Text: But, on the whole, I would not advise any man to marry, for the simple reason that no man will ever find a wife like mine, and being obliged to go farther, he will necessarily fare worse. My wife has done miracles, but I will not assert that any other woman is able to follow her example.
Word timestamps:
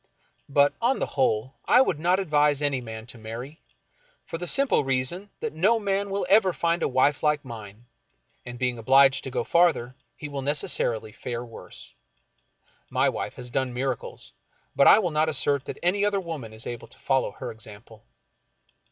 But, 0.49 0.73
on 0.81 0.97
the 0.97 1.05
whole, 1.13 1.57
I 1.65 1.79
would 1.79 1.99
not 1.99 2.19
advise 2.19 2.59
any 2.63 2.81
man 2.81 3.05
to 3.05 3.19
marry, 3.19 3.61
for 4.25 4.39
the 4.39 4.47
simple 4.47 4.83
reason 4.83 5.29
that 5.41 5.53
no 5.53 5.79
man 5.79 6.09
will 6.09 6.25
ever 6.27 6.53
find 6.53 6.81
a 6.81 6.87
wife 6.87 7.21
like 7.21 7.45
mine, 7.45 7.85
and 8.43 8.57
being 8.57 8.79
obliged 8.79 9.23
to 9.25 9.29
go 9.29 9.43
farther, 9.43 9.93
he 10.15 10.27
will 10.27 10.41
necessarily 10.41 11.11
fare 11.11 11.45
worse. 11.45 11.93
My 12.89 13.09
wife 13.09 13.35
has 13.35 13.51
done 13.51 13.75
miracles, 13.75 14.31
but 14.75 14.87
I 14.87 14.97
will 14.97 15.11
not 15.11 15.29
assert 15.29 15.65
that 15.65 15.77
any 15.83 16.03
other 16.03 16.19
woman 16.19 16.51
is 16.51 16.65
able 16.65 16.87
to 16.87 16.97
follow 16.97 17.33
her 17.33 17.51
example. 17.51 18.03